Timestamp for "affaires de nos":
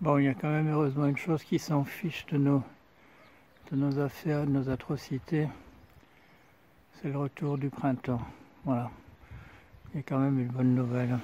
3.98-4.70